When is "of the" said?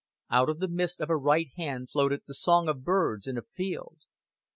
0.49-0.67